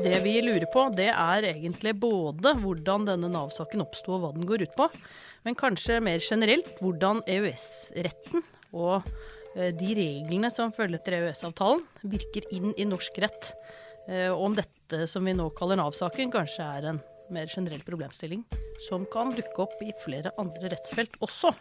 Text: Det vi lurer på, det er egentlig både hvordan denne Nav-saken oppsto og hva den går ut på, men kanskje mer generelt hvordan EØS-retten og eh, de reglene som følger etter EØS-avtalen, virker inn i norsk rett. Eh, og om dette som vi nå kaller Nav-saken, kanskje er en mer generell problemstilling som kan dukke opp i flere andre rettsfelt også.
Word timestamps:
Det 0.00 0.20
vi 0.24 0.38
lurer 0.40 0.64
på, 0.72 0.86
det 0.96 1.10
er 1.12 1.44
egentlig 1.50 1.92
både 2.00 2.54
hvordan 2.62 3.04
denne 3.04 3.28
Nav-saken 3.28 3.82
oppsto 3.84 4.14
og 4.16 4.22
hva 4.22 4.30
den 4.32 4.46
går 4.48 4.64
ut 4.64 4.72
på, 4.78 4.86
men 5.44 5.56
kanskje 5.58 5.98
mer 6.04 6.22
generelt 6.24 6.70
hvordan 6.80 7.20
EØS-retten 7.28 8.40
og 8.72 9.04
eh, 9.56 9.68
de 9.76 9.90
reglene 9.98 10.48
som 10.54 10.72
følger 10.72 10.96
etter 10.96 11.18
EØS-avtalen, 11.18 11.84
virker 12.08 12.48
inn 12.56 12.72
i 12.80 12.88
norsk 12.88 13.20
rett. 13.20 13.52
Eh, 14.08 14.30
og 14.32 14.46
om 14.48 14.56
dette 14.56 15.04
som 15.10 15.28
vi 15.28 15.36
nå 15.36 15.50
kaller 15.58 15.82
Nav-saken, 15.82 16.32
kanskje 16.32 16.64
er 16.78 16.90
en 16.94 17.04
mer 17.28 17.52
generell 17.52 17.84
problemstilling 17.84 18.46
som 18.88 19.04
kan 19.12 19.34
dukke 19.36 19.66
opp 19.68 19.84
i 19.84 19.92
flere 20.00 20.32
andre 20.40 20.72
rettsfelt 20.72 21.20
også. 21.20 21.52